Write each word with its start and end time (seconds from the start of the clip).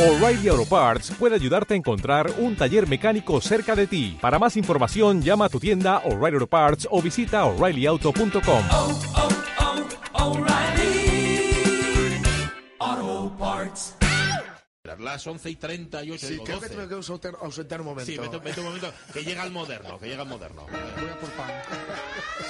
O'Reilly 0.00 0.48
Auto 0.48 0.64
Parts 0.64 1.10
puede 1.18 1.34
ayudarte 1.34 1.74
a 1.74 1.76
encontrar 1.76 2.32
un 2.38 2.56
taller 2.56 2.88
mecánico 2.88 3.38
cerca 3.42 3.76
de 3.76 3.86
ti. 3.86 4.16
Para 4.18 4.38
más 4.38 4.56
información, 4.56 5.20
llama 5.20 5.44
a 5.44 5.48
tu 5.50 5.60
tienda 5.60 5.98
O'Reilly 6.06 6.36
Auto 6.36 6.46
Parts 6.46 6.88
o 6.90 7.02
visita 7.02 7.44
oreillyauto.com. 7.44 8.64
oh, 8.70 9.00
oh, 12.80 13.36
Parts. 13.38 13.96
Las 14.98 15.26
11 15.26 15.50
y 15.50 15.56
38 15.56 16.26
Sí, 16.26 16.32
digo, 16.32 16.44
creo 16.44 16.60
que 16.60 16.66
12. 16.68 16.76
tengo 16.76 16.88
que 16.88 16.94
ausentar, 16.94 17.34
ausentar 17.42 17.80
un 17.80 17.88
momento. 17.88 18.10
Sí, 18.10 18.16
vete, 18.16 18.38
vete 18.38 18.60
un 18.60 18.66
momento, 18.66 18.90
que 19.12 19.22
llega 19.22 19.44
el 19.44 19.50
moderno, 19.52 19.98
que 19.98 20.08
llega 20.08 20.22
el 20.22 20.28
moderno. 20.30 20.66
Voy 20.66 21.08
a 21.10 21.20
por 21.20 21.30
pan. 21.32 21.50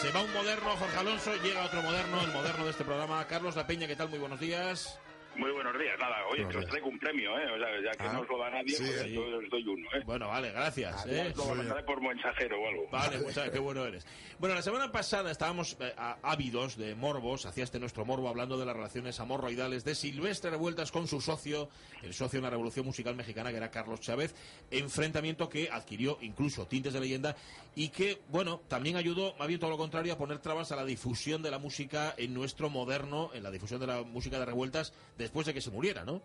Se 0.01 0.11
va 0.13 0.23
un 0.23 0.33
moderno, 0.33 0.77
Jorge 0.79 0.99
Alonso, 0.99 1.33
llega 1.43 1.65
otro 1.65 1.83
moderno, 1.83 2.21
el 2.23 2.33
moderno 2.33 2.65
de 2.65 2.71
este 2.71 2.85
programa. 2.85 3.27
Carlos 3.27 3.57
La 3.57 3.67
Peña, 3.67 3.89
¿qué 3.89 3.97
tal? 3.97 4.09
Muy 4.09 4.21
buenos 4.21 4.39
días. 4.39 5.01
Muy 5.37 5.53
buenos 5.53 5.79
días, 5.79 5.97
nada, 5.99 6.17
oye, 6.31 6.47
que 6.49 6.59
os 6.59 6.67
traigo 6.67 6.89
un 6.89 6.99
premio, 6.99 7.39
¿eh? 7.39 7.47
O 7.55 7.59
sea, 7.59 7.69
ya 7.83 7.91
que 7.93 8.03
Ah, 8.09 8.13
no 8.13 8.21
os 8.21 8.29
lo 8.29 8.37
da 8.39 8.51
nadie, 8.51 8.71
sí, 8.77 8.83
pues 8.85 9.03
sí. 9.03 9.13
yo 9.13 9.39
os 9.39 9.49
doy 9.49 9.67
uno, 9.67 9.89
¿eh? 9.95 10.03
Bueno, 10.05 10.29
vale, 10.29 10.51
gracias. 10.51 11.07
¿eh? 11.07 11.33
Lo 11.37 11.55
mandaré 11.55 11.83
por 11.85 12.01
mensajero 12.03 12.61
o 12.61 12.69
algo. 12.69 12.89
Vale, 12.91 13.19
muchas 13.21 13.49
qué 13.51 13.59
bueno 13.59 13.87
eres. 13.87 14.07
Bueno, 14.39 14.55
la 14.55 14.63
semana 14.63 14.91
pasada 14.91 15.31
estábamos 15.31 15.77
eh, 15.81 15.95
ávidos 16.23 16.77
de 16.77 16.95
morbos, 16.95 17.47
hacía 17.47 17.65
este 17.65 17.79
nuestro 17.79 18.05
morbo 18.05 18.29
hablando 18.29 18.59
de 18.59 18.67
las 18.67 18.75
relaciones 18.75 19.21
amorroidales 19.21 19.85
de 19.85 19.95
Silvestre 19.95 20.51
Revueltas 20.51 20.91
con 20.91 21.07
su 21.07 21.21
socio, 21.21 21.69
el 22.03 22.13
socio 22.13 22.39
en 22.39 22.45
la 22.45 22.51
Revolución 22.51 22.85
Musical 22.85 23.15
Mexicana, 23.15 23.51
que 23.51 23.57
era 23.59 23.71
Carlos 23.71 24.01
Chávez, 24.01 24.35
enfrentamiento 24.71 25.49
que 25.49 25.71
adquirió 25.71 26.19
incluso 26.23 26.67
tintes 26.67 26.93
de 26.93 27.01
leyenda 27.01 27.37
y 27.77 27.91
que, 27.91 28.21
bueno, 28.29 28.61
también 28.69 28.97
ayudó, 28.97 29.35
más 29.39 29.47
bien 29.47 29.61
todo 29.61 29.71
lo 29.71 29.79
contrario, 29.79 30.13
a 30.13 30.19
poner 30.19 30.39
trabas 30.39 30.73
a 30.73 30.77
la 30.77 30.85
difusión 30.85 31.41
de 31.43 31.51
la 31.51 31.59
música 31.59 32.15
en 32.17 32.35
nuestro 32.35 32.69
moderno, 32.69 33.31
en 33.33 33.43
la 33.43 33.51
difusión 33.51 33.81
de 33.81 33.87
la 33.87 34.03
música 34.03 34.39
de 34.39 34.45
Revueltas 34.45 34.93
después 35.31 35.47
de 35.47 35.55
que 35.55 35.61
se 35.61 35.71
muriera, 35.71 36.05
¿no? 36.05 36.21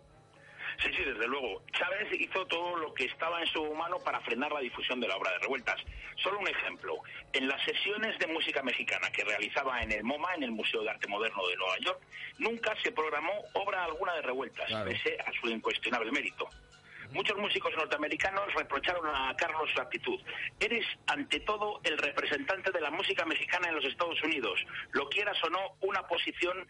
Sí, 0.82 0.90
sí, 0.94 1.04
desde 1.04 1.28
luego. 1.28 1.62
Chávez 1.72 2.08
hizo 2.20 2.44
todo 2.48 2.76
lo 2.76 2.92
que 2.92 3.04
estaba 3.04 3.40
en 3.40 3.46
su 3.46 3.64
mano 3.74 3.98
para 4.00 4.20
frenar 4.20 4.50
la 4.52 4.58
difusión 4.60 4.98
de 5.00 5.06
la 5.06 5.16
obra 5.16 5.30
de 5.30 5.38
Revueltas. 5.38 5.80
Solo 6.16 6.40
un 6.40 6.48
ejemplo. 6.48 6.96
En 7.32 7.46
las 7.48 7.62
sesiones 7.64 8.18
de 8.18 8.26
música 8.26 8.62
mexicana 8.64 9.10
que 9.12 9.24
realizaba 9.24 9.80
en 9.80 9.92
el 9.92 10.02
MoMA, 10.02 10.34
en 10.34 10.42
el 10.42 10.50
Museo 10.50 10.82
de 10.82 10.90
Arte 10.90 11.06
Moderno 11.06 11.46
de 11.46 11.56
Nueva 11.56 11.78
York, 11.78 12.00
nunca 12.38 12.74
se 12.82 12.90
programó 12.90 13.32
obra 13.54 13.84
alguna 13.84 14.14
de 14.16 14.22
Revueltas, 14.22 14.66
Claro. 14.66 14.90
pese 14.90 15.16
a 15.24 15.32
su 15.40 15.48
incuestionable 15.48 16.10
mérito. 16.10 16.48
Muchos 17.12 17.38
músicos 17.38 17.72
norteamericanos 17.76 18.52
reprocharon 18.54 19.06
a 19.06 19.34
Carlos 19.36 19.70
su 19.72 19.80
actitud. 19.80 20.20
Eres, 20.58 20.84
ante 21.06 21.38
todo, 21.40 21.80
el 21.84 21.96
representante 21.96 22.72
de 22.72 22.80
la 22.80 22.90
música 22.90 23.24
mexicana 23.24 23.68
en 23.68 23.76
los 23.76 23.84
Estados 23.84 24.20
Unidos. 24.24 24.58
Lo 24.90 25.08
quieras 25.08 25.38
o 25.44 25.48
no, 25.48 25.76
una 25.82 26.02
posición 26.08 26.66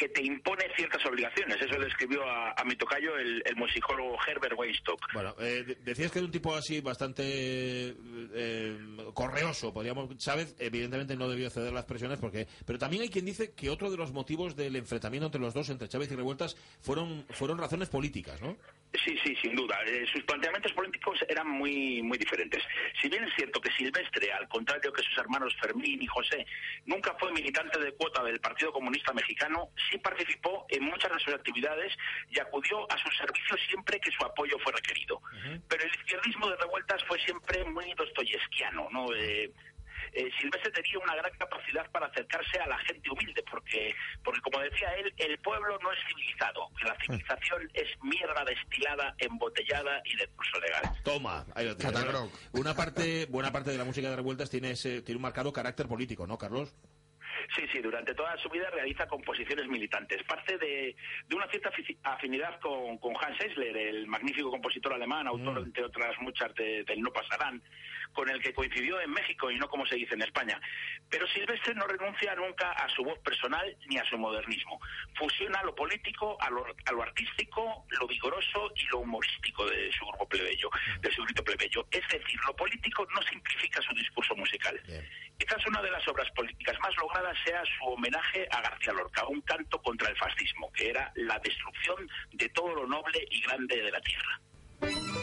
que 0.00 0.08
te 0.08 0.22
impone 0.22 0.64
ciertas 0.76 1.04
obligaciones. 1.04 1.60
Eso 1.60 1.78
le 1.78 1.86
escribió 1.86 2.24
a, 2.24 2.52
a 2.52 2.64
mi 2.64 2.74
tocayo 2.74 3.18
el, 3.18 3.42
el 3.44 3.54
musicólogo 3.56 4.16
Herbert 4.26 4.54
Weinstock. 4.56 4.98
Bueno, 5.12 5.34
eh, 5.38 5.62
de- 5.66 5.74
decías 5.84 6.10
que 6.10 6.20
era 6.20 6.24
un 6.26 6.32
tipo 6.32 6.54
así 6.54 6.80
bastante 6.80 7.22
eh, 7.22 7.94
correoso, 9.14 9.72
podríamos. 9.72 10.16
Chávez, 10.16 10.54
evidentemente, 10.58 11.16
no 11.16 11.28
debió 11.28 11.50
ceder 11.50 11.72
las 11.72 11.84
presiones, 11.84 12.18
porque. 12.18 12.46
Pero 12.66 12.78
también 12.78 13.02
hay 13.02 13.08
quien 13.08 13.24
dice 13.24 13.52
que 13.52 13.70
otro 13.70 13.90
de 13.90 13.96
los 13.96 14.12
motivos 14.12 14.56
del 14.56 14.76
enfrentamiento 14.76 15.26
entre 15.26 15.40
los 15.40 15.54
dos, 15.54 15.70
entre 15.70 15.88
Chávez 15.88 16.10
y 16.12 16.16
Revueltas, 16.16 16.56
fueron, 16.80 17.24
fueron 17.30 17.58
razones 17.58 17.88
políticas, 17.88 18.40
¿no? 18.40 18.56
Sí, 19.04 19.16
sí, 19.22 19.36
sin 19.40 19.54
duda. 19.54 19.78
Eh, 19.86 20.04
sus 20.12 20.24
planteamientos 20.24 20.72
políticos 20.72 21.18
eran 21.28 21.48
muy, 21.48 22.02
muy 22.02 22.18
diferentes. 22.18 22.62
Si 23.00 23.08
bien 23.08 23.22
es 23.22 23.32
cierto 23.36 23.60
que 23.60 23.70
Silvestre, 23.72 24.32
al 24.32 24.48
contrario 24.48 24.92
que 24.92 25.02
sus 25.02 25.16
hermanos 25.16 25.54
Fermín 25.60 26.02
y 26.02 26.06
José, 26.06 26.44
nunca 26.86 27.14
fue 27.18 27.32
militante 27.32 27.78
de 27.78 27.92
cuota 27.92 28.24
del 28.24 28.40
Partido 28.40 28.72
Comunista 28.72 29.12
Mexicano, 29.12 29.70
sí 29.90 29.98
participó 29.98 30.66
en 30.70 30.84
muchas 30.84 31.12
de 31.12 31.20
sus 31.20 31.34
actividades 31.34 31.92
y 32.30 32.40
acudió 32.40 32.90
a 32.90 32.98
sus 32.98 33.16
servicios 33.16 33.60
siempre 33.68 34.00
que 34.00 34.10
su 34.10 34.24
apoyo 34.24 34.58
fue 34.58 34.72
requerido. 34.72 35.22
Pero 35.68 35.84
el 35.84 35.90
izquierdismo 35.90 36.48
de 36.50 36.56
revueltas 36.56 37.02
fue 37.04 37.18
siempre 37.20 37.64
muy 37.66 37.94
dostoyevskiano, 37.94 38.88
¿no? 38.90 38.99
Eh, 39.14 39.52
eh, 40.12 40.28
Silvestre 40.40 40.72
tenía 40.72 40.98
una 40.98 41.14
gran 41.14 41.32
capacidad 41.38 41.88
para 41.90 42.06
acercarse 42.06 42.58
a 42.58 42.66
la 42.66 42.78
gente 42.78 43.08
humilde, 43.10 43.44
porque, 43.50 43.94
porque 44.24 44.40
como 44.40 44.60
decía 44.60 44.88
él, 44.94 45.12
el 45.18 45.38
pueblo 45.38 45.78
no 45.80 45.92
es 45.92 45.98
civilizado, 46.08 46.68
la 46.84 46.96
civilización 47.00 47.70
es 47.74 47.88
mierda 48.02 48.44
destilada, 48.44 49.14
embotellada 49.18 50.02
y 50.04 50.16
de 50.16 50.26
curso 50.28 50.58
legal. 50.60 50.82
Toma, 51.04 51.44
ahí 51.54 51.66
lo 51.66 51.76
tienes. 51.76 52.04
Una 52.52 52.74
parte, 52.74 53.26
buena 53.26 53.52
parte 53.52 53.70
de 53.70 53.78
la 53.78 53.84
música 53.84 54.10
de 54.10 54.16
Revueltas 54.16 54.50
tiene, 54.50 54.72
ese, 54.72 55.02
tiene 55.02 55.16
un 55.16 55.22
marcado 55.22 55.52
carácter 55.52 55.86
político, 55.86 56.26
¿no, 56.26 56.36
Carlos? 56.38 56.74
Sí, 57.56 57.66
sí, 57.72 57.80
durante 57.80 58.14
toda 58.14 58.36
su 58.38 58.48
vida 58.48 58.70
realiza 58.70 59.08
composiciones 59.08 59.66
militantes. 59.66 60.22
Parte 60.24 60.56
de, 60.56 60.94
de 61.26 61.34
una 61.36 61.48
cierta 61.48 61.70
afi- 61.72 61.98
afinidad 62.04 62.60
con, 62.60 62.98
con 62.98 63.14
Hans 63.20 63.40
Eisler, 63.40 63.76
el 63.76 64.06
magnífico 64.06 64.50
compositor 64.50 64.92
alemán, 64.94 65.26
autor, 65.26 65.58
entre 65.58 65.84
otras 65.84 66.16
muchas, 66.20 66.54
de- 66.54 66.84
del 66.84 67.00
No 67.00 67.12
Pasarán, 67.12 67.60
con 68.12 68.28
el 68.30 68.40
que 68.40 68.52
coincidió 68.54 69.00
en 69.00 69.10
México 69.10 69.50
y 69.50 69.56
no 69.58 69.68
como 69.68 69.84
se 69.86 69.96
dice 69.96 70.14
en 70.14 70.22
España. 70.22 70.60
Pero 71.08 71.26
Silvestre 71.28 71.74
no 71.74 71.86
renuncia 71.88 72.34
nunca 72.36 72.70
a 72.72 72.88
su 72.90 73.02
voz 73.02 73.18
personal 73.20 73.76
ni 73.88 73.98
a 73.98 74.04
su 74.04 74.16
modernismo. 74.16 74.80
Fusiona 75.16 75.62
lo 75.64 75.74
político 75.74 76.36
a 76.40 76.50
lo, 76.50 76.64
a 76.86 76.92
lo 76.92 77.02
artístico, 77.02 77.84
lo 77.98 78.06
vigoroso 78.06 78.72
y 78.76 78.86
lo 78.86 78.98
humorístico 79.00 79.66
de 79.68 79.90
su 79.92 80.06
grupo 80.06 80.28
plebeyo, 80.28 80.70
de 81.00 81.10
su 81.12 81.22
grito 81.24 81.42
plebeyo. 81.42 81.84
Es 81.90 82.06
decir, 82.08 82.38
lo 82.46 82.54
político 82.54 83.06
no 83.14 83.22
simplifica 83.22 83.82
su 83.82 83.94
discurso 83.94 84.36
musical. 84.36 84.80
Bien. 84.86 85.04
Quizás 85.38 85.66
una 85.66 85.80
de 85.80 85.90
las 85.90 86.06
obras 86.06 86.30
políticas 86.32 86.59
más 87.00 87.14
logradas 87.14 87.36
sea 87.44 87.62
su 87.78 87.84
homenaje 87.84 88.46
a 88.50 88.60
García 88.62 88.92
Lorca, 88.92 89.26
un 89.28 89.40
canto 89.42 89.80
contra 89.82 90.08
el 90.08 90.16
fascismo, 90.16 90.70
que 90.72 90.90
era 90.90 91.10
la 91.14 91.38
destrucción 91.38 92.08
de 92.32 92.48
todo 92.50 92.74
lo 92.74 92.86
noble 92.86 93.26
y 93.30 93.40
grande 93.42 93.76
de 93.76 93.90
la 93.90 94.00
tierra. 94.00 95.19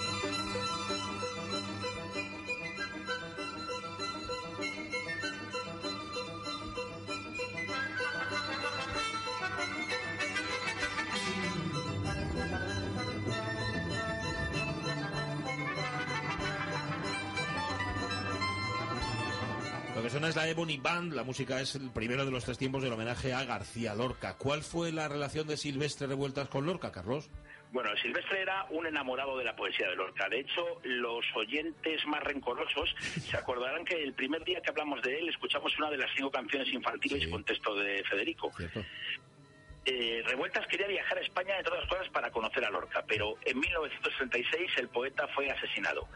Que 20.07 20.11
suena 20.11 20.29
es 20.29 20.37
la 20.37 20.47
Ebony 20.47 20.77
Band, 20.77 21.11
la 21.13 21.23
música 21.23 21.59
es 21.59 21.75
el 21.75 21.89
primero 21.91 22.23
de 22.23 22.31
los 22.31 22.45
tres 22.45 22.57
tiempos 22.57 22.81
del 22.81 22.93
homenaje 22.93 23.33
a 23.33 23.43
García 23.43 23.93
Lorca. 23.93 24.35
¿Cuál 24.37 24.63
fue 24.63 24.93
la 24.93 25.09
relación 25.09 25.47
de 25.47 25.57
Silvestre 25.57 26.07
Revueltas 26.07 26.47
con 26.47 26.65
Lorca, 26.65 26.93
Carlos? 26.93 27.29
Bueno, 27.73 27.89
Silvestre 28.01 28.41
era 28.41 28.65
un 28.69 28.85
enamorado 28.87 29.37
de 29.37 29.43
la 29.43 29.53
poesía 29.53 29.89
de 29.89 29.97
Lorca. 29.97 30.29
De 30.29 30.39
hecho, 30.39 30.79
los 30.83 31.25
oyentes 31.35 32.05
más 32.07 32.23
rencorosos 32.23 32.95
se 33.29 33.35
acordarán 33.35 33.83
que 33.83 34.01
el 34.01 34.13
primer 34.13 34.45
día 34.45 34.61
que 34.61 34.69
hablamos 34.69 35.01
de 35.01 35.19
él 35.19 35.27
escuchamos 35.27 35.77
una 35.77 35.89
de 35.89 35.97
las 35.97 36.09
cinco 36.15 36.31
canciones 36.31 36.69
infantiles 36.73 37.23
Sí. 37.23 37.29
con 37.29 37.43
texto 37.43 37.75
de 37.75 38.01
Federico. 38.05 38.49
¿Cierto? 38.55 38.85
Eh, 39.83 40.21
Revueltas 40.25 40.67
quería 40.67 40.87
viajar 40.87 41.17
a 41.17 41.21
España, 41.21 41.57
entre 41.57 41.73
otras 41.73 41.89
cosas, 41.89 42.09
para 42.09 42.29
conocer 42.31 42.63
a 42.63 42.69
Lorca, 42.69 43.03
pero 43.07 43.35
en 43.45 43.59
1936 43.59 44.71
el 44.77 44.87
poeta 44.89 45.27
fue 45.29 45.49
asesinado. 45.49 46.07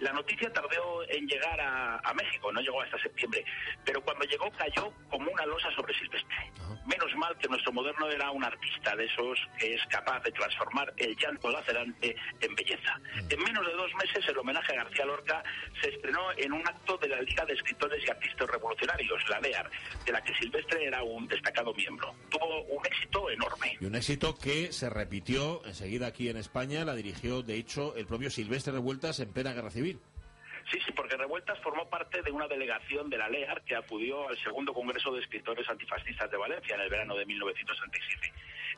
La 0.00 0.12
noticia 0.12 0.50
tardó 0.52 1.02
en 1.08 1.26
llegar 1.26 1.60
a, 1.60 1.98
a 1.98 2.14
México, 2.14 2.50
no 2.52 2.60
llegó 2.60 2.80
hasta 2.80 2.98
septiembre, 2.98 3.44
pero 3.84 4.02
cuando 4.02 4.24
llegó 4.24 4.50
cayó 4.52 4.92
como 5.10 5.30
una 5.30 5.46
losa 5.46 5.70
sobre 5.76 5.94
Silvestre. 5.98 6.52
Menos 6.86 7.14
mal 7.16 7.36
que 7.38 7.48
nuestro 7.48 7.72
moderno 7.72 8.08
era 8.08 8.30
un 8.30 8.42
artista 8.42 8.96
de 8.96 9.04
esos 9.04 9.38
que 9.58 9.74
es 9.74 9.80
capaz 9.88 10.20
de 10.22 10.32
transformar 10.32 10.92
el 10.96 11.14
llanto 11.16 11.50
lacerante 11.50 12.16
en 12.40 12.54
belleza. 12.54 12.98
En 13.28 13.38
menos 13.42 13.66
de 13.66 13.72
dos 13.72 13.90
meses 13.94 14.26
el 14.28 14.38
homenaje 14.38 14.72
a 14.72 14.84
García 14.84 15.04
Lorca 15.04 15.42
se 15.80 15.90
estrenó 15.90 16.32
en 16.36 16.52
un 16.52 16.66
acto 16.66 16.96
de 16.96 17.08
la 17.08 17.20
Liga 17.20 17.44
de 17.44 17.52
Escritores 17.52 18.02
y 18.06 18.10
Artistas 18.10 18.48
Revolucionarios, 18.48 19.28
la 19.28 19.40
LEAR, 19.40 19.70
de 20.04 20.12
la 20.12 20.22
que 20.22 20.34
Silvestre 20.34 20.84
era 20.84 21.02
un 21.02 21.28
destacado 21.28 21.74
miembro. 21.74 22.14
Tuvo 22.30 22.62
un 22.64 22.86
éxito 22.86 23.30
enorme. 23.30 23.76
Y 23.80 23.84
un 23.84 23.94
éxito 23.94 24.36
que 24.36 24.72
se 24.72 24.88
repitió 24.88 25.64
enseguida 25.66 26.06
aquí 26.06 26.28
en 26.28 26.38
España, 26.38 26.84
la 26.84 26.94
dirigió 26.94 27.42
de 27.42 27.56
hecho 27.56 27.94
el 27.96 28.06
propio 28.06 28.30
Silvestre 28.30 28.72
Revueltas 28.72 29.20
en 29.20 29.32
plena 29.32 29.52
guerra 29.52 29.70
civil. 29.70 29.89
Sí, 30.70 30.78
sí, 30.84 30.92
porque 30.92 31.16
Revueltas 31.16 31.58
formó 31.60 31.88
parte 31.88 32.22
de 32.22 32.30
una 32.30 32.46
delegación 32.46 33.10
de 33.10 33.18
la 33.18 33.28
LEAR 33.28 33.62
que 33.62 33.76
acudió 33.76 34.28
al 34.28 34.38
segundo 34.42 34.72
Congreso 34.72 35.12
de 35.12 35.20
Escritores 35.20 35.68
Antifascistas 35.68 36.30
de 36.30 36.36
Valencia 36.36 36.74
en 36.74 36.82
el 36.82 36.90
verano 36.90 37.16
de 37.16 37.26
1967. 37.26 38.32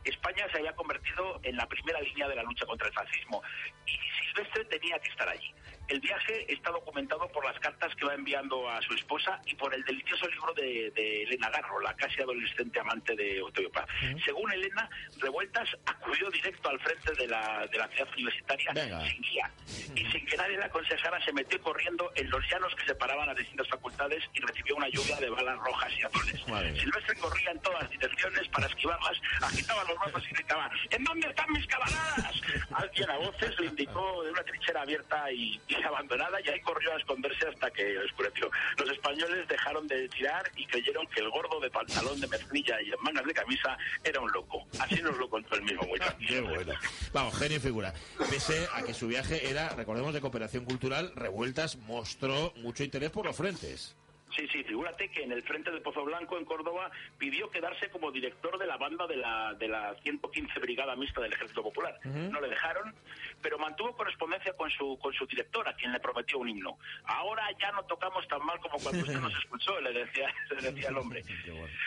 España 0.04 0.46
se 0.50 0.58
había 0.58 0.74
convertido 0.74 1.40
en 1.42 1.56
la 1.56 1.66
primera 1.66 2.00
línea 2.00 2.28
de 2.28 2.36
la 2.36 2.42
lucha 2.42 2.66
contra 2.66 2.88
el 2.88 2.94
fascismo 2.94 3.42
y 3.86 3.98
Silvestre 4.26 4.64
tenía 4.66 4.98
que 4.98 5.10
estar 5.10 5.28
allí. 5.28 5.52
El 5.88 6.00
viaje 6.00 6.52
está 6.52 6.70
documentado 6.70 7.28
por 7.32 7.44
las 7.44 7.58
cartas 7.60 7.94
que 7.96 8.04
va 8.06 8.14
enviando 8.14 8.68
a 8.68 8.80
su 8.82 8.94
esposa 8.94 9.40
y 9.46 9.54
por 9.54 9.74
el 9.74 9.82
delicioso 9.84 10.26
libro 10.28 10.54
de, 10.54 10.90
de 10.94 11.22
Elena 11.24 11.50
Garro, 11.50 11.80
la 11.80 11.94
casi 11.94 12.20
adolescente 12.22 12.80
amante 12.80 13.14
de 13.14 13.42
Octavio 13.42 13.70
Paz. 13.70 13.86
Según 14.24 14.50
Elena, 14.52 14.88
Revueltas 15.18 15.68
acudió 15.86 16.30
directo 16.30 16.70
al 16.70 16.80
frente 16.80 17.12
de 17.14 17.28
la, 17.28 17.66
de 17.70 17.78
la 17.78 17.88
ciudad 17.88 18.08
universitaria 18.14 18.70
Venga. 18.74 19.06
sin 19.08 19.22
guía 19.22 19.50
y 19.94 20.04
sin 20.06 20.24
que 20.26 20.36
nadie 20.36 20.56
le 20.56 20.64
aconsejara 20.64 21.22
se 21.24 21.32
metió 21.32 21.60
corriendo 21.60 22.10
en 22.14 22.30
los 22.30 22.42
llanos 22.50 22.74
que 22.74 22.86
separaban 22.86 23.26
las 23.26 23.36
distintas 23.36 23.68
facultades 23.68 24.24
y 24.34 24.40
recibió 24.40 24.76
una 24.76 24.88
lluvia 24.88 25.16
de 25.16 25.30
balas 25.30 25.58
rojas 25.58 25.92
y 25.98 26.02
azules. 26.04 26.80
Silvestre 26.80 27.16
corría 27.16 27.50
en 27.50 27.58
todas 27.60 27.90
direcciones 27.90 28.48
para 28.48 28.66
esquivarlas, 28.66 29.20
agitaba 29.42 29.84
los 29.84 29.98
brazos 29.98 30.24
y 30.30 30.34
gritaba 30.34 30.70
¿En 30.90 31.04
dónde 31.04 31.28
están 31.28 31.52
mis 31.52 31.66
camaradas? 31.66 32.40
Alguien 32.72 33.10
a 33.10 33.16
voces 33.18 33.58
le 33.58 33.66
indicó 33.66 34.22
de 34.24 34.30
una 34.30 34.42
trinchera 34.42 34.82
abierta 34.82 35.32
y, 35.32 35.60
y 35.68 35.81
abandonada 35.86 36.40
y 36.44 36.48
ahí 36.48 36.60
corrió 36.60 36.92
a 36.94 36.98
esconderse 36.98 37.48
hasta 37.48 37.70
que 37.70 37.98
oscureció. 37.98 38.50
Los 38.78 38.90
españoles 38.90 39.46
dejaron 39.48 39.86
de 39.88 40.08
tirar 40.08 40.50
y 40.56 40.66
creyeron 40.66 41.06
que 41.08 41.20
el 41.20 41.30
gordo 41.30 41.60
de 41.60 41.70
pantalón 41.70 42.20
de 42.20 42.28
mezclilla 42.28 42.80
y 42.82 42.90
en 42.90 43.02
mangas 43.02 43.26
de 43.26 43.34
camisa 43.34 43.76
era 44.04 44.20
un 44.20 44.30
loco. 44.32 44.66
Así 44.78 45.00
nos 45.02 45.16
lo 45.18 45.28
contó 45.28 45.54
el 45.56 45.62
mismo 45.62 45.82
muy 45.82 45.98
bueno. 46.40 46.72
Vamos, 47.12 47.38
genio 47.38 47.58
y 47.58 47.60
figura. 47.60 47.92
Pese 48.30 48.66
a 48.74 48.82
que 48.82 48.94
su 48.94 49.08
viaje 49.08 49.48
era, 49.48 49.70
recordemos, 49.70 50.14
de 50.14 50.20
cooperación 50.20 50.64
cultural, 50.64 51.12
Revueltas 51.14 51.76
mostró 51.76 52.52
mucho 52.56 52.84
interés 52.84 53.10
por 53.10 53.26
los 53.26 53.36
frentes. 53.36 53.96
Sí, 54.36 54.48
sí, 54.48 54.64
figúrate 54.64 55.10
que 55.10 55.22
en 55.22 55.32
el 55.32 55.42
frente 55.42 55.70
de 55.70 55.80
Pozo 55.80 56.04
Blanco, 56.04 56.38
en 56.38 56.44
Córdoba, 56.44 56.90
pidió 57.18 57.50
quedarse 57.50 57.90
como 57.90 58.10
director 58.10 58.58
de 58.58 58.66
la 58.66 58.76
banda 58.76 59.06
de 59.06 59.16
la, 59.16 59.54
de 59.54 59.68
la 59.68 59.94
115 60.02 60.58
Brigada 60.60 60.96
Mixta 60.96 61.20
del 61.20 61.32
Ejército 61.32 61.62
Popular. 61.62 61.98
No 62.04 62.40
le 62.40 62.48
dejaron, 62.48 62.94
pero 63.42 63.58
mantuvo 63.58 63.94
correspondencia 63.96 64.52
con 64.54 64.70
su, 64.70 64.98
con 65.00 65.12
su 65.12 65.26
director, 65.26 65.68
a 65.68 65.74
quien 65.74 65.92
le 65.92 66.00
prometió 66.00 66.38
un 66.38 66.48
himno. 66.48 66.78
Ahora 67.04 67.46
ya 67.60 67.72
no 67.72 67.82
tocamos 67.84 68.26
tan 68.28 68.44
mal 68.44 68.58
como 68.60 68.78
cuando 68.78 69.02
usted 69.02 69.20
nos 69.20 69.34
expulsó, 69.38 69.80
le 69.80 69.92
decía, 69.92 70.32
le 70.50 70.70
decía 70.70 70.88
el 70.88 70.96
hombre. 70.96 71.22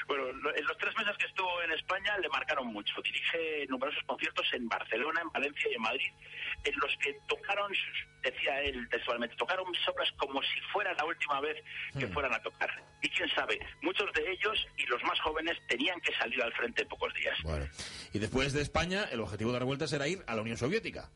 Bueno, 0.07 0.27
en 0.55 0.65
los 0.65 0.77
tres 0.77 0.95
meses 0.97 1.17
que 1.17 1.25
estuvo 1.25 1.61
en 1.63 1.71
España 1.71 2.17
le 2.19 2.29
marcaron 2.29 2.67
mucho. 2.67 3.01
Dirige 3.01 3.65
numerosos 3.69 4.03
conciertos 4.03 4.45
en 4.53 4.67
Barcelona, 4.67 5.21
en 5.21 5.29
Valencia 5.31 5.71
y 5.71 5.75
en 5.75 5.81
Madrid, 5.81 6.11
en 6.63 6.73
los 6.79 6.95
que 6.97 7.17
tocaron, 7.27 7.71
decía 8.21 8.61
él 8.61 8.87
textualmente, 8.89 9.35
tocaron 9.35 9.69
mis 9.69 9.87
obras 9.87 10.11
como 10.17 10.41
si 10.43 10.59
fuera 10.71 10.93
la 10.93 11.05
última 11.05 11.39
vez 11.39 11.57
que 11.97 12.07
fueran 12.07 12.33
tocar. 12.41 12.69
Y 13.01 13.09
quién 13.09 13.29
sabe, 13.29 13.59
muchos 13.81 14.11
de 14.13 14.31
ellos 14.31 14.67
y 14.77 14.85
los 14.87 15.03
más 15.03 15.19
jóvenes 15.21 15.57
tenían 15.67 15.99
que 16.01 16.13
salir 16.15 16.41
al 16.41 16.53
frente 16.53 16.81
en 16.81 16.87
pocos 16.87 17.13
días. 17.13 17.37
Y 18.13 18.19
después 18.19 18.53
de 18.53 18.61
España, 18.61 19.05
el 19.11 19.19
objetivo 19.19 19.51
de 19.51 19.59
Revueltas 19.59 19.93
era 19.93 20.07
ir 20.07 20.23
a 20.27 20.35
la 20.35 20.41
Unión 20.41 20.57
Soviética. 20.57 21.09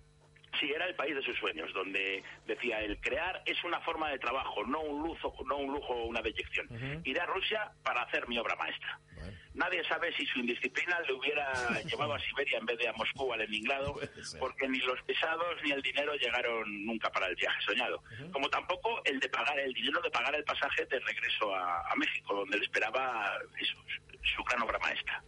Sí, 0.59 0.71
era 0.71 0.85
el 0.85 0.95
país 0.95 1.15
de 1.15 1.21
sus 1.21 1.38
sueños, 1.38 1.71
donde 1.73 2.23
decía 2.45 2.81
el 2.81 3.00
crear 3.00 3.41
es 3.45 3.63
una 3.63 3.79
forma 3.81 4.09
de 4.09 4.19
trabajo, 4.19 4.65
no 4.65 4.81
un 4.81 5.03
lujo, 5.03 5.33
no 5.47 5.57
un 5.57 5.73
lujo 5.73 5.94
o 5.94 6.06
una 6.06 6.21
deyección. 6.21 6.67
Iré 7.06 7.19
a 7.21 7.25
Rusia 7.25 7.71
para 7.83 8.01
hacer 8.01 8.27
mi 8.27 8.38
obra 8.38 8.56
maestra. 8.56 9.00
Nadie 9.53 9.83
sabe 9.85 10.13
si 10.15 10.25
su 10.25 10.39
indisciplina 10.39 11.00
le 11.01 11.13
hubiera 11.13 11.51
llevado 11.85 12.13
a 12.13 12.19
Siberia 12.19 12.59
en 12.59 12.65
vez 12.65 12.77
de 12.77 12.88
a 12.88 12.94
Moscú 12.94 13.23
o 13.23 13.33
a 13.33 13.38
Leningrado, 13.38 14.00
porque 14.39 14.67
ni 14.67 14.79
los 14.79 15.01
pesados 15.03 15.56
ni 15.63 15.71
el 15.71 15.81
dinero 15.81 16.13
llegaron 16.15 16.85
nunca 16.85 17.09
para 17.11 17.27
el 17.27 17.35
viaje 17.35 17.61
soñado. 17.61 18.03
Como 18.31 18.50
tampoco 18.50 19.01
el 19.06 19.19
de 19.19 19.29
pagar 19.29 19.59
el 19.59 19.73
dinero 19.73 20.01
de 20.01 20.11
pagar 20.11 20.35
el 20.35 20.44
pasaje 20.44 20.85
de 20.85 21.00
regreso 21.00 21.53
a, 21.53 21.79
a 21.89 21.95
México, 21.95 22.35
donde 22.35 22.57
le 22.57 22.63
esperaba 22.63 23.38
eso, 23.59 23.75
su 24.35 24.44
gran 24.44 24.61
obra 24.61 24.79
maestra. 24.79 25.23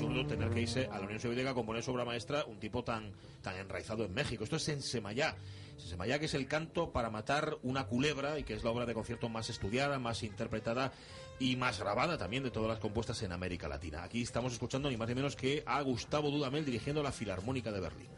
Tener 0.00 0.50
que 0.50 0.62
irse 0.62 0.88
a 0.90 0.98
la 0.98 1.04
Unión 1.04 1.20
Soviética 1.20 1.50
a 1.50 1.54
componer 1.54 1.82
su 1.82 1.90
obra 1.92 2.04
maestra 2.04 2.44
un 2.46 2.58
tipo 2.58 2.82
tan, 2.82 3.12
tan 3.42 3.56
enraizado 3.56 4.04
en 4.04 4.14
México. 4.14 4.44
Esto 4.44 4.56
es 4.56 4.62
Sensemayá. 4.62 5.36
Sensemayá, 5.76 6.18
que 6.18 6.24
es 6.24 6.34
el 6.34 6.46
canto 6.46 6.90
para 6.90 7.10
matar 7.10 7.58
una 7.62 7.86
culebra 7.86 8.38
y 8.38 8.44
que 8.44 8.54
es 8.54 8.64
la 8.64 8.70
obra 8.70 8.86
de 8.86 8.94
concierto 8.94 9.28
más 9.28 9.50
estudiada, 9.50 9.98
más 9.98 10.22
interpretada 10.22 10.92
y 11.38 11.56
más 11.56 11.80
grabada 11.80 12.16
también 12.16 12.42
de 12.42 12.50
todas 12.50 12.68
las 12.68 12.78
compuestas 12.78 13.22
en 13.22 13.32
América 13.32 13.68
Latina. 13.68 14.02
Aquí 14.02 14.22
estamos 14.22 14.52
escuchando 14.52 14.88
ni 14.88 14.96
más 14.96 15.08
ni 15.08 15.14
menos 15.14 15.36
que 15.36 15.62
a 15.66 15.80
Gustavo 15.82 16.30
Dudamel 16.30 16.64
dirigiendo 16.64 17.02
la 17.02 17.12
Filarmónica 17.12 17.70
de 17.70 17.80
Berlín. 17.80 18.08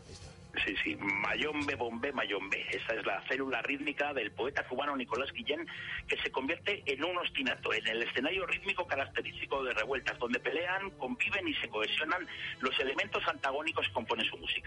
Sí, 0.54 0.76
sí, 0.84 0.96
Mayombe, 0.96 1.75
Bombe, 1.76 2.12
Mayombe. 2.12 2.66
Esa 2.70 2.94
es 2.94 3.06
la 3.06 3.22
célula 3.26 3.62
rítmica 3.62 4.12
del 4.12 4.31
poeta 4.32 4.62
cubano 4.69 4.94
Nicolás 4.94 5.32
Guillén, 5.32 5.66
que 6.06 6.16
se 6.19 6.31
convierte 6.31 6.82
en 6.87 7.02
un 7.02 7.16
ostinato, 7.16 7.72
en 7.72 7.87
el 7.87 8.02
escenario 8.02 8.46
rítmico 8.46 8.87
característico 8.87 9.64
de 9.64 9.72
revueltas, 9.72 10.19
donde 10.19 10.38
pelean, 10.40 10.90
conviven 10.99 11.49
y 11.49 11.54
se 11.54 11.69
cohesionan 11.69 12.26
los 12.60 12.78
elementos 12.81 13.26
antagónicos 13.26 13.87
que 13.87 13.93
componen 13.94 14.26
su 14.26 14.37
música. 14.37 14.62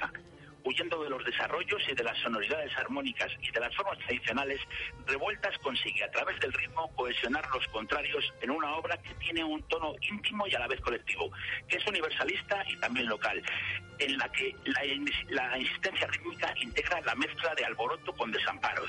Huyendo 0.66 1.04
de 1.04 1.12
los 1.12 1.24
desarrollos 1.24 1.82
y 1.90 1.94
de 1.94 2.04
las 2.04 2.18
sonoridades 2.18 2.76
armónicas 2.76 3.32
y 3.40 3.52
de 3.52 3.60
las 3.60 3.74
formas 3.76 4.00
tradicionales, 4.00 4.60
Revueltas 5.06 5.56
consigue 5.60 6.04
a 6.04 6.10
través 6.10 6.40
del 6.40 6.52
ritmo 6.54 6.92
cohesionar 6.96 7.48
los 7.54 7.68
contrarios 7.68 8.34
en 8.42 8.50
una 8.50 8.74
obra 8.76 8.98
que 8.98 9.14
tiene 9.16 9.44
un 9.44 9.62
tono 9.68 9.94
íntimo 10.02 10.48
y 10.48 10.56
a 10.56 10.60
la 10.60 10.68
vez 10.68 10.82
colectivo, 10.82 11.30
que 11.68 11.78
es 11.78 11.86
universalista 11.86 12.64
y 12.68 12.76
también 12.78 13.06
local, 13.08 13.44
en 14.00 14.18
la 14.18 14.28
que 14.32 14.56
la, 14.66 14.84
ins- 14.86 15.26
la 15.30 15.56
insistencia 15.58 16.08
rítmica 16.08 16.52
integra 16.60 17.00
la 17.02 17.14
mezcla 17.14 17.54
de 17.54 17.64
alboroto 17.66 18.12
con 18.14 18.32
desamparo 18.32 18.86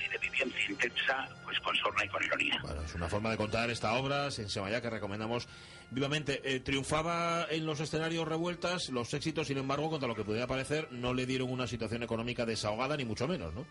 pues 1.45 1.61
con 1.61 1.77
sorna 1.77 2.05
y 2.05 2.09
con 2.09 2.23
ironía. 2.23 2.59
Bueno, 2.63 2.83
es 2.83 2.95
una 2.95 3.09
forma 3.09 3.31
de 3.31 3.37
contar 3.37 3.71
esta 3.71 3.95
obra, 3.95 4.31
Sensemayá, 4.31 4.81
que 4.81 4.91
recomendamos 4.91 5.49
vivamente. 5.91 6.41
Eh, 6.45 6.61
triunfaba 6.61 7.47
en 7.51 7.67
los 7.67 7.81
escenarios 7.81 8.27
revueltas, 8.27 8.89
los 8.91 9.13
éxitos, 9.15 9.47
sin 9.47 9.59
embargo, 9.59 9.91
contra 9.91 10.09
lo 10.09 10.15
que 10.15 10.25
pudiera 10.25 10.47
parecer, 10.47 10.89
no 10.91 11.15
le 11.15 11.27
dieron 11.27 11.51
una 11.51 11.67
situación 11.67 12.03
económica 12.03 12.47
desahogada, 12.47 12.97
ni 12.97 13.05
mucho 13.05 13.29
menos, 13.29 13.55
¿no? 13.55 13.67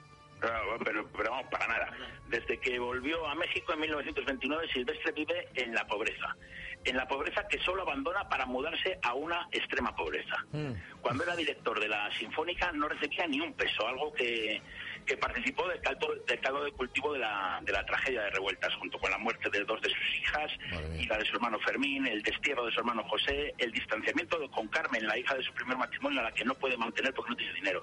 Pero, 0.84 1.08
pero 1.16 1.32
vamos, 1.32 1.48
para 1.50 1.68
nada. 1.68 1.92
Desde 2.28 2.60
que 2.60 2.78
volvió 2.78 3.26
a 3.28 3.36
México 3.36 3.74
en 3.74 3.80
1929, 3.80 4.68
Silvestre 4.72 5.12
vive 5.14 5.48
en 5.56 5.74
la 5.74 5.88
pobreza. 5.88 6.36
En 6.84 6.98
la 6.98 7.08
pobreza 7.08 7.48
que 7.48 7.58
solo 7.60 7.82
abandona 7.82 8.28
para 8.30 8.46
mudarse 8.46 9.00
a 9.02 9.14
una 9.14 9.48
extrema 9.52 9.96
pobreza. 9.96 10.36
Cuando 11.02 11.24
era 11.24 11.36
director 11.36 11.80
de 11.80 11.88
la 11.88 12.12
Sinfónica 12.12 12.72
no 12.74 12.88
recibía 12.88 13.26
ni 13.28 13.40
un 13.40 13.54
peso, 13.54 13.88
algo 13.88 14.14
que, 14.14 14.62
que 15.06 15.18
participó 15.18 15.68
del 15.68 15.80
caldo, 15.82 16.08
del 16.28 16.40
caldo 16.40 16.64
de 16.64 16.72
cultivo 16.72 17.14
de 17.14 17.20
la, 17.20 17.60
de 17.64 17.72
la 17.72 17.86
tragedia 17.86 18.24
de 18.24 18.30
revueltas, 18.32 18.74
junto 18.76 18.98
con 19.00 19.12
la 19.12 19.18
muerte 19.18 19.50
de 19.50 19.64
dos 19.64 19.82
de 19.82 19.90
sus 19.90 20.16
hijas 20.16 20.52
y 21.00 21.06
la 21.06 21.18
de 21.18 21.26
su 21.26 21.36
hermano 21.36 21.60
Fermín, 21.60 22.08
el 22.08 22.22
destierro 22.22 22.66
de 22.66 22.72
su 22.72 22.80
hermano 22.80 23.04
José, 23.04 23.54
el 23.58 23.72
distanciamiento 23.72 24.40
con 24.52 24.68
Carmen, 24.68 25.06
la 25.08 25.18
hija 25.18 25.36
de 25.36 25.44
su 25.44 25.54
primer 25.54 25.78
matrimonio, 25.78 26.22
a 26.22 26.24
la 26.24 26.32
que 26.32 26.44
no 26.44 26.56
puede 26.56 26.78
mantener 26.78 27.14
porque 27.14 27.32
no 27.32 27.38
tiene 27.38 27.54
dinero. 27.54 27.82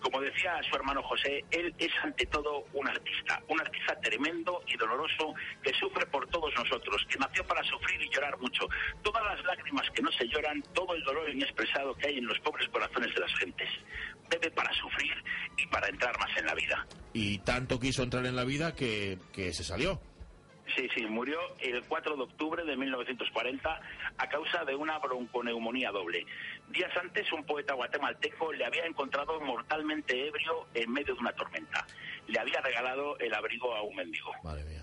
Como 0.00 0.20
decía 0.20 0.60
su 0.68 0.76
hermano 0.76 1.02
José, 1.02 1.44
él 1.50 1.74
es 1.78 1.92
ante 2.02 2.26
todo 2.26 2.66
un 2.72 2.88
artista, 2.88 3.42
un 3.48 3.60
artista 3.60 3.98
tremendo 4.00 4.62
y 4.66 4.76
doloroso 4.76 5.34
que 5.62 5.72
sufre 5.74 6.06
por 6.06 6.26
todos 6.28 6.54
nosotros, 6.54 7.04
que 7.08 7.18
nació 7.18 7.44
para 7.46 7.62
sufrir 7.64 8.00
y 8.02 8.08
llorar 8.10 8.38
mucho. 8.38 8.68
Todas 9.02 9.24
las 9.24 9.44
lágrimas 9.44 9.90
que 9.90 10.02
no 10.02 10.12
se 10.12 10.26
lloran, 10.28 10.62
todo 10.74 10.94
el 10.94 11.02
dolor 11.04 11.28
inexpresado 11.30 11.94
que 11.96 12.08
hay 12.08 12.18
en 12.18 12.26
los 12.26 12.38
pobres 12.40 12.68
corazones 12.68 13.14
de 13.14 13.20
las 13.20 13.34
gentes. 13.38 13.68
Bebe 14.28 14.50
para 14.52 14.72
sufrir 14.74 15.09
para 15.70 15.88
entrar 15.88 16.18
más 16.18 16.36
en 16.36 16.46
la 16.46 16.54
vida. 16.54 16.86
Y 17.12 17.38
tanto 17.38 17.80
quiso 17.80 18.02
entrar 18.02 18.26
en 18.26 18.36
la 18.36 18.44
vida 18.44 18.74
que, 18.74 19.18
que 19.32 19.52
se 19.52 19.64
salió. 19.64 20.00
Sí, 20.76 20.88
sí, 20.94 21.04
murió 21.06 21.38
el 21.58 21.82
4 21.84 22.16
de 22.16 22.22
octubre 22.22 22.64
de 22.64 22.76
1940 22.76 23.80
a 24.18 24.28
causa 24.28 24.64
de 24.64 24.74
una 24.74 24.98
bronconeumonía 24.98 25.90
doble. 25.90 26.24
Días 26.68 26.96
antes, 26.96 27.32
un 27.32 27.44
poeta 27.44 27.74
guatemalteco 27.74 28.52
le 28.52 28.64
había 28.64 28.84
encontrado 28.84 29.40
mortalmente 29.40 30.28
ebrio 30.28 30.66
en 30.74 30.92
medio 30.92 31.14
de 31.14 31.20
una 31.20 31.32
tormenta. 31.32 31.86
Le 32.28 32.38
había 32.38 32.60
regalado 32.60 33.18
el 33.18 33.34
abrigo 33.34 33.74
a 33.74 33.82
un 33.82 33.96
mendigo. 33.96 34.32
Madre 34.44 34.64
mía. 34.64 34.79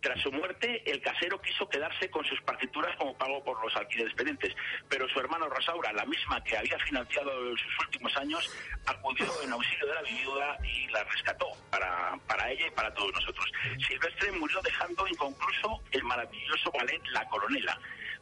Tras 0.00 0.20
su 0.22 0.30
muerte, 0.30 0.82
el 0.90 1.00
casero 1.00 1.40
quiso 1.40 1.68
quedarse 1.68 2.08
con 2.10 2.24
sus 2.24 2.40
partituras 2.42 2.94
como 2.96 3.18
pago 3.18 3.42
por 3.42 3.60
los 3.64 3.74
alquileres 3.76 4.14
pendientes, 4.14 4.54
pero 4.88 5.08
su 5.08 5.18
hermano 5.18 5.48
Rosaura, 5.48 5.92
la 5.92 6.04
misma 6.04 6.42
que 6.44 6.56
había 6.56 6.78
financiado 6.78 7.32
sus 7.56 7.78
últimos 7.80 8.16
años, 8.16 8.48
acudió 8.86 9.26
en 9.42 9.52
auxilio 9.52 9.86
de 9.86 9.94
la 9.94 10.02
viuda 10.02 10.58
y 10.62 10.86
la 10.88 11.02
rescató 11.02 11.48
para, 11.70 12.16
para 12.28 12.50
ella 12.50 12.68
y 12.68 12.70
para 12.70 12.94
todos 12.94 13.12
nosotros. 13.12 13.46
Silvestre 13.88 14.30
murió 14.32 14.60
dejando 14.62 15.06
inconcluso 15.08 15.82
el 15.90 16.04
maravilloso 16.04 16.70
ballet 16.70 17.02
La 17.12 17.24
Coronela, 17.28 17.76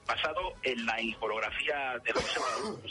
basado 0.07 0.55
en 0.63 0.87
la 0.87 0.97
coreografía 1.21 1.99
de 2.03 2.13
José 2.13 2.39
Guadalupe 2.39 2.89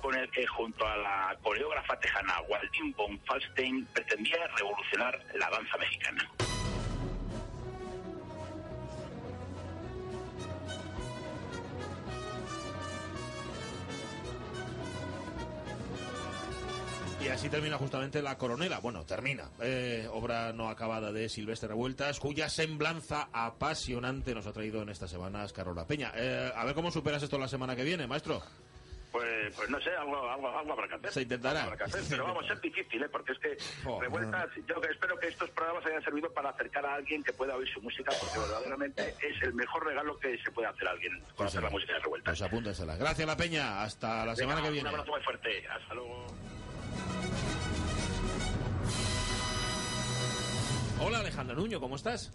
con 0.00 0.14
el 0.14 0.30
que 0.30 0.46
junto 0.46 0.86
a 0.86 0.96
la 0.96 1.36
coreógrafa 1.42 1.98
tejana 2.00 2.40
Waldín 2.48 2.92
von 2.96 3.20
Falstein 3.26 3.84
pretendía 3.92 4.46
revolucionar 4.56 5.22
la 5.34 5.50
danza 5.50 5.76
mexicana. 5.76 6.30
Y 17.20 17.28
así 17.28 17.50
termina 17.50 17.76
justamente 17.76 18.22
La 18.22 18.38
Coronela. 18.38 18.78
Bueno, 18.80 19.04
termina. 19.04 19.50
Eh, 19.60 20.08
obra 20.10 20.52
no 20.54 20.68
acabada 20.70 21.12
de 21.12 21.28
Silvestre 21.28 21.68
Revueltas, 21.68 22.18
cuya 22.18 22.48
semblanza 22.48 23.28
apasionante 23.32 24.34
nos 24.34 24.46
ha 24.46 24.52
traído 24.52 24.80
en 24.82 24.88
estas 24.88 25.10
semanas 25.10 25.52
Carola 25.52 25.86
Peña. 25.86 26.12
Eh, 26.16 26.50
a 26.54 26.64
ver 26.64 26.74
cómo 26.74 26.90
superas 26.90 27.22
esto 27.22 27.38
la 27.38 27.46
semana 27.48 27.76
que 27.76 27.84
viene, 27.84 28.06
maestro. 28.06 28.42
Pues, 29.12 29.54
pues 29.56 29.68
no 29.68 29.78
sé, 29.80 29.90
algo, 29.90 30.30
algo, 30.30 30.48
algo 30.56 30.72
habrá 30.72 30.88
que 30.88 30.94
hacer. 30.94 31.12
Se 31.12 31.22
intentará. 31.22 31.64
Algo 31.64 31.72
habrá 31.74 31.84
que 31.84 31.90
hacer, 31.90 32.04
pero 32.08 32.24
vamos, 32.24 32.48
es 32.48 32.60
difícil, 32.62 33.02
¿eh? 33.02 33.08
porque 33.10 33.32
es 33.32 33.38
que 33.40 33.56
Oh, 33.84 34.00
revueltas, 34.00 34.48
yo 34.66 34.80
que 34.80 34.88
espero 34.88 35.18
que 35.18 35.28
estos 35.28 35.50
programas 35.50 35.84
hayan 35.86 36.02
servido 36.02 36.32
para 36.32 36.50
acercar 36.50 36.86
a 36.86 36.94
alguien 36.94 37.22
que 37.22 37.32
pueda 37.32 37.54
oír 37.56 37.68
su 37.68 37.82
música, 37.82 38.12
porque 38.20 38.38
verdaderamente 38.38 39.14
es 39.20 39.42
el 39.42 39.52
mejor 39.52 39.84
regalo 39.84 40.18
que 40.20 40.38
se 40.38 40.50
puede 40.52 40.68
hacer 40.68 40.86
a 40.88 40.92
alguien 40.92 41.20
conocer 41.34 41.62
la 41.62 41.70
música 41.70 41.92
de 41.94 41.98
revueltas. 41.98 42.38
Pues 42.38 42.48
apúntasela. 42.48 42.96
Gracias, 42.96 43.26
La 43.26 43.36
Peña. 43.36 43.82
Hasta 43.82 44.24
la 44.24 44.36
semana 44.36 44.62
que 44.62 44.70
viene. 44.70 44.88
Un 44.88 44.94
abrazo 44.94 45.10
muy 45.10 45.22
fuerte. 45.22 45.66
Hasta 45.68 45.92
luego. 45.94 46.26
Hola, 51.02 51.20
Alejandro 51.20 51.56
Nuño, 51.56 51.80
¿cómo 51.80 51.96
estás? 51.96 52.30